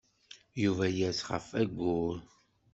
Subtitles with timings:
[0.61, 2.17] Yuba yers ɣef wayyur.